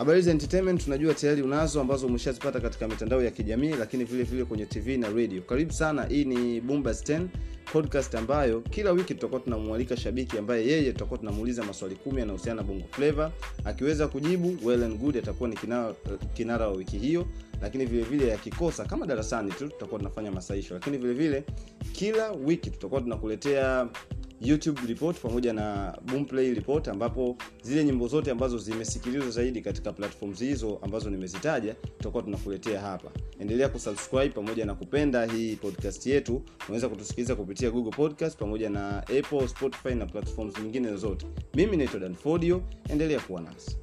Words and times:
habari 0.00 0.22
za 0.22 0.30
entertainment 0.30 0.84
tunajua 0.84 1.14
tayari 1.14 1.42
unazo 1.42 1.80
ambazo 1.80 2.06
umeshazipata 2.06 2.60
katika 2.60 2.88
mitandao 2.88 3.22
ya 3.22 3.30
kijamii 3.30 3.68
lakini 3.72 4.04
vile 4.04 4.22
vile 4.22 4.44
kwenye 4.44 4.66
tv 4.66 4.96
na 4.98 5.08
radio. 5.10 5.42
Karibu 5.42 5.72
sana 5.72 6.04
hii 6.04 6.24
ni 6.24 6.60
Boomers 6.60 7.02
10 7.02 7.26
podcast 7.72 8.14
ambayo 8.14 8.60
kila 8.60 8.90
wiki 8.92 9.14
tutakuwa 9.14 9.40
tunamwalika 9.40 9.96
shabiki 9.96 10.38
ambaye 10.38 10.66
yeye 10.66 10.92
tutakuwa 10.92 11.18
tunamuuliza 11.18 11.64
maswali 11.64 11.94
kumi 11.96 12.18
yanayohusiana 12.20 12.62
na 12.62 12.66
bongo 12.68 12.84
flavor 12.90 13.30
akiweza 13.64 14.08
kujibu 14.08 14.56
well 14.68 14.82
and 14.84 14.98
good 14.98 15.16
atakuwa 15.16 15.48
ni 15.48 15.56
kinara, 15.56 15.94
kinara 16.34 16.68
wa 16.68 16.72
wiki 16.72 16.98
hiyo 16.98 17.26
lakini 17.62 17.86
vile 17.86 18.02
vile 18.02 18.34
akikosa 18.34 18.84
kama 18.84 19.06
darasani 19.06 19.50
tu 19.50 19.68
tutakuwa 19.68 19.98
tunafanya 19.98 20.30
masaisho. 20.32 20.74
Lakini 20.74 20.98
vile 20.98 21.12
vile 21.12 21.44
kila 21.92 22.32
wiki 22.32 22.70
tutakuwa 22.70 23.00
tunakuletea 23.00 23.88
youtube 24.40 24.80
report 24.88 25.18
pamoja 25.20 25.52
na 25.52 25.98
boomplay 26.12 26.54
report 26.54 26.88
ambapo 26.88 27.36
zile 27.62 27.84
nyimbo 27.84 28.08
zote 28.08 28.30
ambazo 28.30 28.58
zimesikilizwa 28.58 29.30
zaidi 29.30 29.60
katika 29.60 29.92
platforms 29.92 30.38
hizo 30.38 30.78
ambazo 30.82 31.10
nimezitaja 31.10 31.74
tutakuwa 31.74 32.22
tunakuletea 32.22 32.80
hapa. 32.80 33.10
Endelea 33.40 33.68
kusubscribe 33.68 34.28
pamoja 34.28 34.64
na 34.64 34.74
kupenda 34.74 35.24
hii 35.26 35.56
podcast 35.56 36.06
yetu. 36.06 36.42
Unaweza 36.68 36.88
kutusikiliza 36.88 37.34
kupitia 37.36 37.70
google 37.70 37.90
podcast 37.90 38.38
pamoja 38.38 38.70
na 38.70 38.98
apple 38.98 39.48
spotify 39.48 39.94
na 39.94 40.06
platforms 40.06 40.54
nyingine 40.62 40.96
zote. 40.96 41.26
Mimi 41.54 41.76
naitwa 41.76 42.00
danfodio 42.00 42.62
endelea 42.88 43.20
kuwa 43.20 43.40
nasi 43.40 43.76